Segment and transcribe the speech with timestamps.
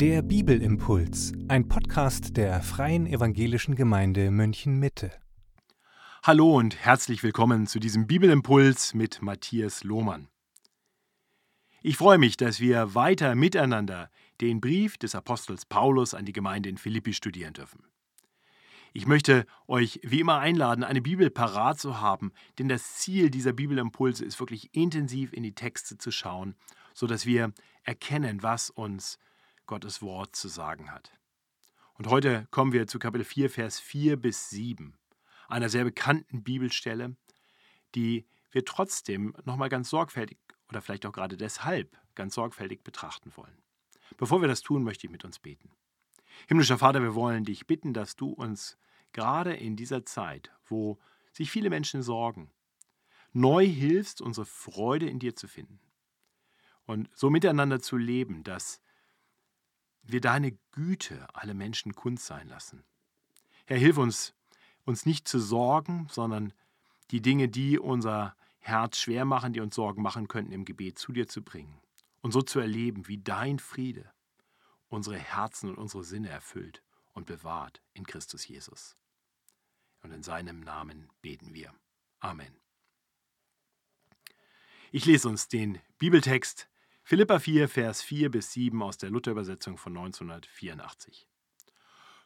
[0.00, 5.10] Der Bibelimpuls, ein Podcast der Freien Evangelischen Gemeinde München Mitte.
[6.22, 10.28] Hallo und herzlich willkommen zu diesem Bibelimpuls mit Matthias Lohmann.
[11.82, 14.08] Ich freue mich, dass wir weiter miteinander
[14.40, 17.82] den Brief des Apostels Paulus an die Gemeinde in Philippi studieren dürfen.
[18.92, 22.30] Ich möchte euch wie immer einladen, eine Bibel parat zu haben,
[22.60, 26.54] denn das Ziel dieser Bibelimpulse ist wirklich intensiv in die Texte zu schauen,
[26.94, 29.18] sodass wir erkennen, was uns
[29.68, 31.12] Gottes Wort zu sagen hat.
[31.92, 34.96] Und heute kommen wir zu Kapitel 4, Vers 4 bis 7,
[35.46, 37.16] einer sehr bekannten Bibelstelle,
[37.94, 43.58] die wir trotzdem nochmal ganz sorgfältig oder vielleicht auch gerade deshalb ganz sorgfältig betrachten wollen.
[44.16, 45.70] Bevor wir das tun, möchte ich mit uns beten.
[46.48, 48.78] Himmlischer Vater, wir wollen dich bitten, dass du uns
[49.12, 50.98] gerade in dieser Zeit, wo
[51.32, 52.50] sich viele Menschen sorgen,
[53.34, 55.78] neu hilfst, unsere Freude in dir zu finden
[56.86, 58.80] und so miteinander zu leben, dass
[60.10, 62.84] wir deine Güte alle Menschen kund sein lassen.
[63.66, 64.34] Herr, hilf uns,
[64.84, 66.52] uns nicht zu sorgen, sondern
[67.10, 71.12] die Dinge, die unser Herz schwer machen, die uns Sorgen machen könnten, im Gebet zu
[71.12, 71.80] dir zu bringen
[72.22, 74.10] und so zu erleben, wie dein Friede
[74.88, 76.82] unsere Herzen und unsere Sinne erfüllt
[77.12, 78.96] und bewahrt in Christus Jesus.
[80.02, 81.74] Und in seinem Namen beten wir.
[82.20, 82.56] Amen.
[84.90, 86.68] Ich lese uns den Bibeltext
[87.08, 91.26] Philippa 4, Vers 4 bis 7 aus der Luther-Übersetzung von 1984.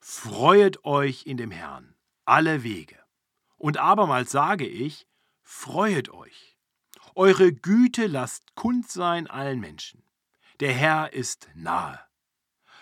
[0.00, 2.98] Freuet euch in dem Herrn alle Wege.
[3.58, 5.06] Und abermals sage ich,
[5.42, 6.56] freuet euch.
[7.14, 10.02] Eure Güte lasst kund sein allen Menschen.
[10.60, 12.00] Der Herr ist nahe.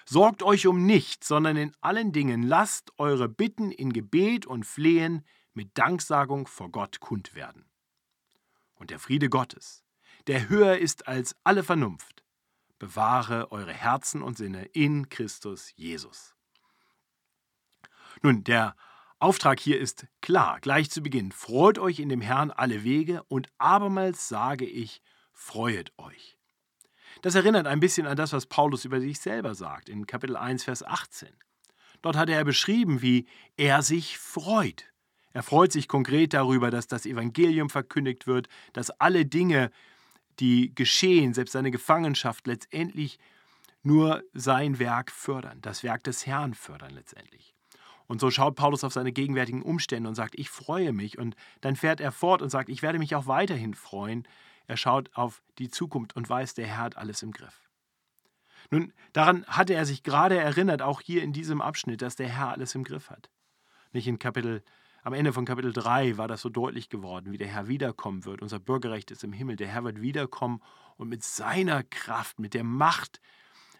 [0.04, 5.26] Sorgt euch um nichts, sondern in allen Dingen lasst eure Bitten in Gebet und Flehen
[5.52, 7.68] mit Danksagung vor Gott kund werden.
[8.76, 9.82] Und der Friede Gottes,
[10.28, 12.22] der höher ist als alle Vernunft,
[12.78, 16.34] bewahre eure Herzen und Sinne in Christus Jesus.
[18.22, 18.76] Nun, der
[19.18, 21.32] Auftrag hier ist klar, gleich zu Beginn.
[21.32, 26.36] Freut euch in dem Herrn alle Wege und abermals sage ich, freuet euch.
[27.22, 30.64] Das erinnert ein bisschen an das, was Paulus über sich selber sagt in Kapitel 1,
[30.64, 31.30] Vers 18.
[32.02, 33.26] Dort hat er beschrieben, wie
[33.56, 34.92] er sich freut.
[35.32, 39.70] Er freut sich konkret darüber, dass das Evangelium verkündigt wird, dass alle Dinge,
[40.40, 43.18] die geschehen, selbst seine Gefangenschaft, letztendlich
[43.82, 47.54] nur sein Werk fördern, das Werk des Herrn fördern letztendlich.
[48.06, 51.18] Und so schaut Paulus auf seine gegenwärtigen Umstände und sagt, ich freue mich.
[51.18, 54.26] Und dann fährt er fort und sagt, ich werde mich auch weiterhin freuen,
[54.66, 57.68] er schaut auf die Zukunft und weiß, der Herr hat alles im Griff.
[58.70, 62.50] Nun, daran hatte er sich gerade erinnert, auch hier in diesem Abschnitt, dass der Herr
[62.50, 63.30] alles im Griff hat.
[63.92, 64.62] Nicht in Kapitel,
[65.08, 68.42] am Ende von Kapitel 3 war das so deutlich geworden, wie der Herr wiederkommen wird.
[68.42, 69.56] Unser Bürgerrecht ist im Himmel.
[69.56, 70.62] Der Herr wird wiederkommen
[70.98, 73.22] und mit seiner Kraft, mit der Macht,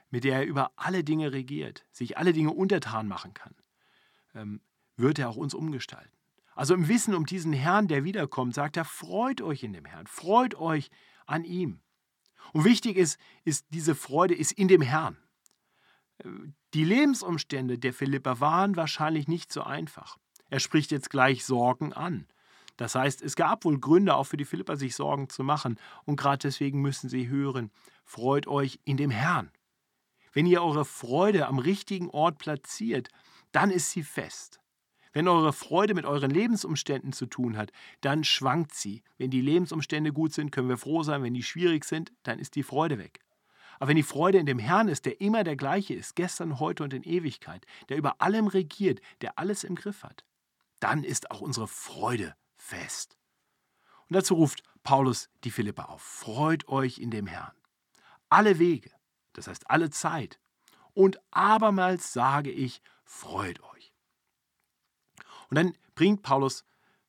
[0.09, 3.55] mit der er über alle Dinge regiert, sich alle Dinge untertan machen kann,
[4.35, 4.63] ähm,
[4.97, 6.17] wird er auch uns umgestalten.
[6.55, 10.07] Also im Wissen um diesen Herrn, der wiederkommt, sagt er, freut euch in dem Herrn,
[10.07, 10.89] freut euch
[11.27, 11.83] an ihm.
[12.55, 15.19] Und wichtig ist, ist diese Freude ist in dem Herrn.
[16.73, 20.17] Die Lebensumstände der Philipper waren wahrscheinlich nicht so einfach.
[20.51, 22.27] Er spricht jetzt gleich Sorgen an.
[22.77, 25.79] Das heißt, es gab wohl Gründe auch für die Philipper, sich Sorgen zu machen.
[26.05, 27.71] Und gerade deswegen müssen sie hören,
[28.05, 29.51] freut euch in dem Herrn.
[30.33, 33.09] Wenn ihr eure Freude am richtigen Ort platziert,
[33.53, 34.61] dann ist sie fest.
[35.13, 37.73] Wenn eure Freude mit euren Lebensumständen zu tun hat,
[38.03, 39.03] dann schwankt sie.
[39.17, 41.23] Wenn die Lebensumstände gut sind, können wir froh sein.
[41.23, 43.21] Wenn die schwierig sind, dann ist die Freude weg.
[43.81, 46.85] Aber wenn die Freude in dem Herrn ist, der immer der gleiche ist, gestern, heute
[46.85, 50.25] und in Ewigkeit, der über allem regiert, der alles im Griff hat,
[50.81, 53.17] dann ist auch unsere Freude fest.
[54.09, 56.03] Und dazu ruft Paulus die Philippa auf.
[56.03, 57.55] Freut euch in dem Herrn.
[58.29, 58.91] Alle Wege,
[59.33, 60.41] das heißt alle Zeit.
[60.95, 63.93] Und abermals sage ich, freut euch.
[65.51, 66.65] Und dann bringt Paulus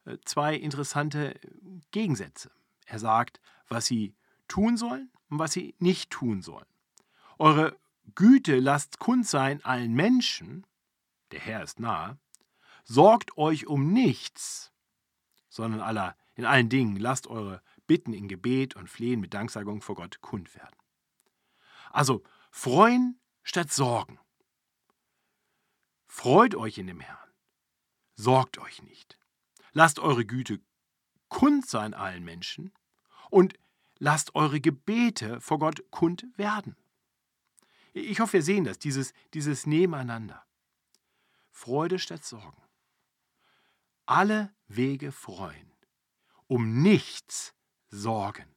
[0.06, 1.50] äh, zwei interessante äh,
[1.92, 2.52] Gegensätze.
[2.86, 4.16] Er sagt, was sie
[4.48, 6.66] tun sollen und was sie nicht tun sollen.
[7.38, 7.78] Eure
[8.16, 10.66] Güte lasst kund sein allen Menschen,
[11.32, 12.18] der Herr ist nahe,
[12.90, 14.74] sorgt euch um nichts,
[15.48, 19.96] sondern aller, in allen Dingen lasst eure Bitten in Gebet und Flehen mit Danksagung vor
[19.96, 20.76] Gott kund werden.
[21.92, 24.20] Also freuen statt sorgen.
[26.08, 27.30] Freut euch in dem Herrn.
[28.16, 29.20] Sorgt euch nicht.
[29.72, 30.60] Lasst eure Güte
[31.30, 32.74] kund sein allen Menschen
[33.30, 33.54] und
[34.00, 36.76] lasst eure Gebete vor Gott kund werden.
[37.94, 40.44] Ich hoffe, wir sehen das, dieses, dieses Nebeneinander.
[41.52, 42.69] Freude statt Sorgen.
[44.10, 45.72] Alle Wege freuen.
[46.48, 47.54] Um nichts
[47.90, 48.56] sorgen.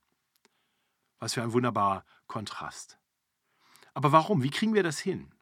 [1.19, 2.99] Was für ein wunderbarer Kontrast.
[3.93, 4.43] Aber warum?
[4.43, 5.35] Wie kriegen wir das hin?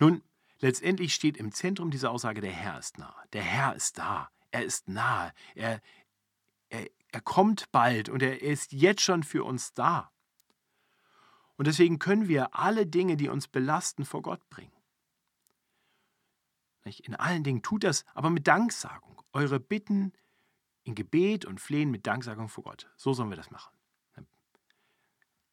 [0.00, 0.24] Nun,
[0.58, 3.14] letztendlich steht im Zentrum dieser Aussage, der Herr ist nah.
[3.32, 4.28] Der Herr ist da.
[4.50, 5.32] Er ist nahe.
[5.54, 5.80] Er,
[6.68, 10.10] er, er kommt bald und er ist jetzt schon für uns da.
[11.54, 14.73] Und deswegen können wir alle Dinge, die uns belasten, vor Gott bringen.
[16.84, 19.22] In allen Dingen tut das, aber mit Danksagung.
[19.32, 20.12] Eure Bitten
[20.84, 22.90] in Gebet und Flehen mit Danksagung vor Gott.
[22.96, 23.74] So sollen wir das machen.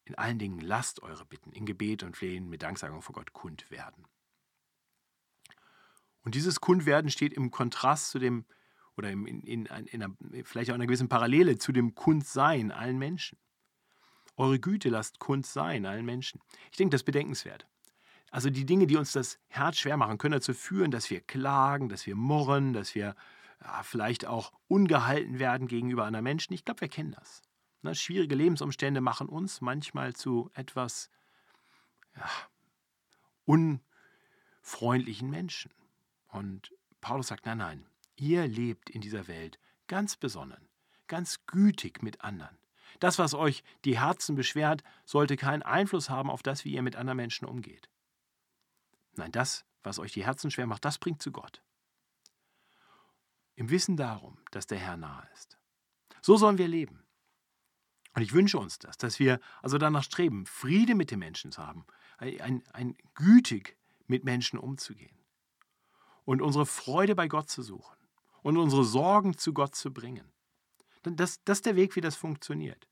[0.04, 3.70] In allen Dingen lasst eure Bitten in Gebet und Flehen mit Danksagung vor Gott kund
[3.70, 4.04] werden.
[6.22, 8.44] Und dieses Kundwerden steht im Kontrast zu dem,
[8.96, 10.14] oder in, in, in, in einer,
[10.44, 13.38] vielleicht auch einer gewissen Parallele zu dem Kundsein allen Menschen.
[14.36, 16.40] Eure Güte lasst kund sein allen Menschen.
[16.70, 17.66] Ich denke, das ist bedenkenswert.
[18.32, 21.90] Also die Dinge, die uns das Herz schwer machen, können dazu führen, dass wir klagen,
[21.90, 23.14] dass wir murren, dass wir
[23.60, 26.54] ja, vielleicht auch ungehalten werden gegenüber anderen Menschen.
[26.54, 27.42] Ich glaube, wir kennen das.
[27.82, 31.10] Ne, schwierige Lebensumstände machen uns manchmal zu etwas
[32.16, 33.78] ja,
[34.64, 35.70] unfreundlichen Menschen.
[36.28, 37.86] Und Paulus sagt, nein, nein,
[38.16, 39.58] ihr lebt in dieser Welt
[39.88, 40.70] ganz besonnen,
[41.06, 42.56] ganz gütig mit anderen.
[42.98, 46.96] Das, was euch die Herzen beschwert, sollte keinen Einfluss haben auf das, wie ihr mit
[46.96, 47.90] anderen Menschen umgeht.
[49.14, 51.62] Nein, das, was euch die Herzen schwer macht, das bringt zu Gott.
[53.54, 55.58] Im Wissen darum, dass der Herr nahe ist.
[56.22, 57.04] So sollen wir leben.
[58.14, 61.66] Und ich wünsche uns das, dass wir also danach streben, Friede mit den Menschen zu
[61.66, 61.86] haben,
[62.18, 63.76] ein, ein gütig
[64.06, 65.16] mit Menschen umzugehen
[66.24, 67.96] und unsere Freude bei Gott zu suchen
[68.42, 70.32] und unsere Sorgen zu Gott zu bringen.
[71.02, 72.86] Das, das ist der Weg, wie das funktioniert.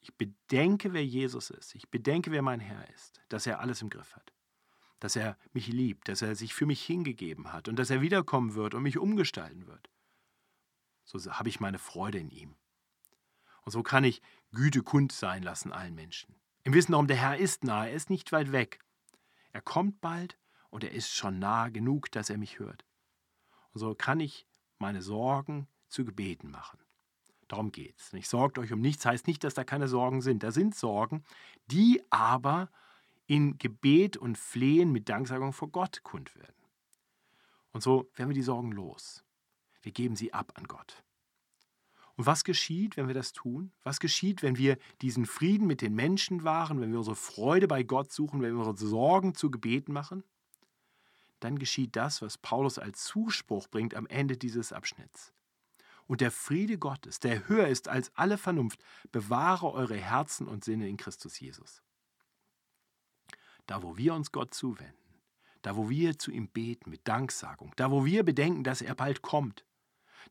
[0.00, 1.74] Ich bedenke, wer Jesus ist.
[1.74, 4.32] Ich bedenke, wer mein Herr ist, dass er alles im Griff hat,
[5.00, 8.54] dass er mich liebt, dass er sich für mich hingegeben hat und dass er wiederkommen
[8.54, 9.88] wird und mich umgestalten wird.
[11.04, 12.56] So habe ich meine Freude in ihm.
[13.64, 14.22] Und so kann ich
[14.52, 16.34] Güte kund sein lassen allen Menschen.
[16.64, 18.80] Im Wissen darum, der Herr ist nahe, er ist nicht weit weg.
[19.52, 20.38] Er kommt bald
[20.70, 22.84] und er ist schon nah genug, dass er mich hört.
[23.72, 24.46] Und so kann ich
[24.78, 26.78] meine Sorgen zu Gebeten machen.
[27.48, 28.12] Darum geht's.
[28.12, 30.42] Nicht sorgt euch um nichts heißt nicht, dass da keine Sorgen sind.
[30.42, 31.24] Da sind Sorgen,
[31.66, 32.70] die aber
[33.28, 36.56] in Gebet und Flehen mit Danksagung vor Gott kund werden.
[37.72, 39.22] Und so werden wir die Sorgen los.
[39.82, 41.04] Wir geben sie ab an Gott.
[42.16, 43.70] Und was geschieht, wenn wir das tun?
[43.84, 47.84] Was geschieht, wenn wir diesen Frieden mit den Menschen wahren, wenn wir unsere Freude bei
[47.84, 50.24] Gott suchen, wenn wir unsere Sorgen zu Gebeten machen?
[51.38, 55.32] Dann geschieht das, was Paulus als Zuspruch bringt am Ende dieses Abschnitts.
[56.06, 58.82] Und der Friede Gottes, der höher ist als alle Vernunft,
[59.12, 61.82] bewahre eure Herzen und Sinne in Christus Jesus.
[63.68, 65.20] Da, wo wir uns Gott zuwenden,
[65.60, 69.20] da, wo wir zu ihm beten mit Danksagung, da, wo wir bedenken, dass er bald
[69.20, 69.66] kommt,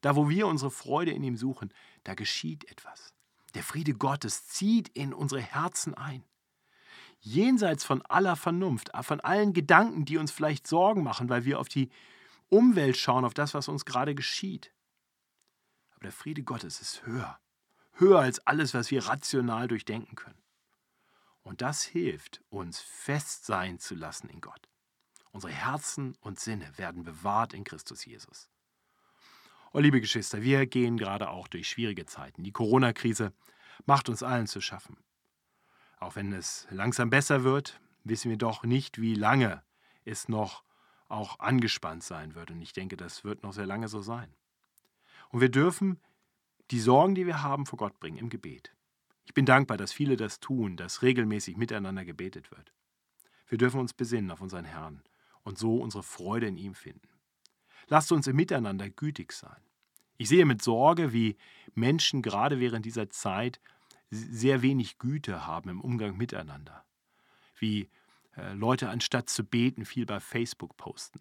[0.01, 1.71] da, wo wir unsere Freude in ihm suchen,
[2.03, 3.13] da geschieht etwas.
[3.53, 6.23] Der Friede Gottes zieht in unsere Herzen ein.
[7.19, 11.69] Jenseits von aller Vernunft, von allen Gedanken, die uns vielleicht Sorgen machen, weil wir auf
[11.69, 11.91] die
[12.49, 14.73] Umwelt schauen, auf das, was uns gerade geschieht.
[15.91, 17.39] Aber der Friede Gottes ist höher.
[17.93, 20.41] Höher als alles, was wir rational durchdenken können.
[21.47, 24.67] Und das hilft, uns fest sein zu lassen in Gott.
[25.31, 28.49] Unsere Herzen und Sinne werden bewahrt in Christus Jesus.
[29.71, 32.43] Oh, liebe Geschwister, wir gehen gerade auch durch schwierige Zeiten.
[32.43, 33.31] Die Corona-Krise
[33.85, 34.97] macht uns allen zu schaffen.
[35.99, 39.63] Auch wenn es langsam besser wird, wissen wir doch nicht, wie lange
[40.03, 40.65] es noch
[41.07, 42.51] auch angespannt sein wird.
[42.51, 44.35] Und ich denke, das wird noch sehr lange so sein.
[45.29, 46.01] Und wir dürfen
[46.71, 48.73] die Sorgen, die wir haben, vor Gott bringen im Gebet.
[49.27, 52.73] Ich bin dankbar, dass viele das tun, dass regelmäßig miteinander gebetet wird.
[53.49, 55.03] Wir dürfen uns besinnen auf unseren Herrn
[55.43, 57.09] und so unsere Freude in ihm finden.
[57.89, 59.61] Lasst uns im Miteinander gütig sein.
[60.15, 61.35] Ich sehe mit Sorge, wie
[61.75, 63.59] Menschen gerade während dieser Zeit
[64.09, 66.85] sehr wenig Güte haben im Umgang miteinander.
[67.59, 67.89] Wie
[68.37, 71.19] äh, Leute anstatt zu beten viel bei Facebook posten.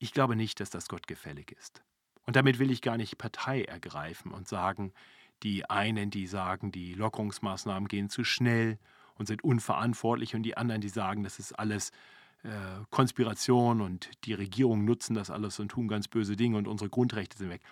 [0.00, 1.84] Ich glaube nicht, dass das Gott gefällig ist.
[2.26, 4.92] Und damit will ich gar nicht Partei ergreifen und sagen,
[5.42, 8.78] die einen, die sagen, die Lockerungsmaßnahmen gehen zu schnell
[9.14, 11.90] und sind unverantwortlich und die anderen, die sagen, das ist alles
[12.42, 12.48] äh,
[12.90, 17.38] Konspiration und die Regierungen nutzen das alles und tun ganz böse Dinge und unsere Grundrechte
[17.38, 17.62] sind weg.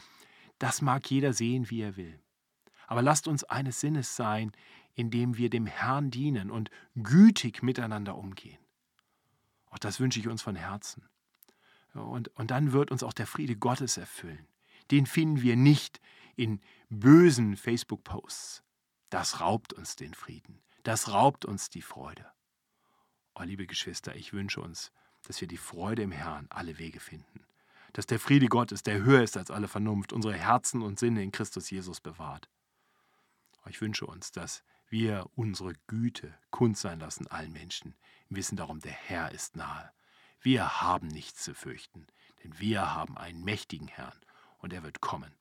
[0.58, 2.20] Das mag jeder sehen, wie er will.
[2.86, 4.52] Aber lasst uns eines Sinnes sein,
[4.94, 8.58] indem wir dem Herrn dienen und gütig miteinander umgehen.
[9.70, 11.04] Auch das wünsche ich uns von Herzen.
[11.94, 14.46] Und, und dann wird uns auch der Friede Gottes erfüllen.
[14.90, 16.00] Den finden wir nicht
[16.40, 18.62] in bösen Facebook-Posts.
[19.10, 20.62] Das raubt uns den Frieden.
[20.84, 22.24] Das raubt uns die Freude.
[23.34, 24.90] Oh, liebe Geschwister, ich wünsche uns,
[25.24, 27.44] dass wir die Freude im Herrn alle Wege finden.
[27.92, 31.30] Dass der Friede Gottes, der höher ist als alle Vernunft, unsere Herzen und Sinne in
[31.30, 32.48] Christus Jesus bewahrt.
[33.62, 37.94] Oh, ich wünsche uns, dass wir unsere Güte kund sein lassen allen Menschen,
[38.30, 39.92] im Wissen darum, der Herr ist nahe.
[40.40, 42.06] Wir haben nichts zu fürchten,
[42.42, 44.18] denn wir haben einen mächtigen Herrn
[44.58, 45.34] und er wird kommen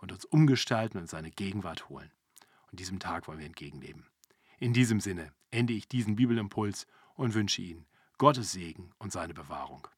[0.00, 2.10] und uns umgestalten und seine Gegenwart holen.
[2.70, 4.06] Und diesem Tag wollen wir entgegenleben.
[4.58, 7.86] In diesem Sinne ende ich diesen Bibelimpuls und wünsche Ihnen
[8.18, 9.88] Gottes Segen und seine Bewahrung.